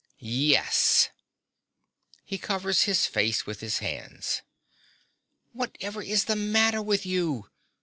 Yes. 0.47 1.11
(He 2.25 2.39
covers 2.39 2.85
his 2.89 3.05
face 3.05 3.45
with 3.45 3.59
his 3.59 3.77
hands.) 3.85 4.41
Whatever 5.53 6.01
is 6.01 6.25
the 6.25 6.35
matter 6.35 6.81
with 6.81 7.05
you! 7.05 7.51